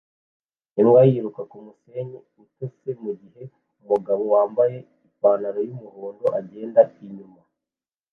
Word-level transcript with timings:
Imbwa 0.79 1.01
yiruka 1.09 1.41
kumusenyi 1.51 2.19
utose 2.43 2.89
mugihe 3.03 3.41
umugabo 3.81 4.21
wambaye 4.33 4.77
ipantaro 5.07 5.59
yumuhondo 5.67 6.25
agenda 6.39 6.81
inyuma 7.05 7.39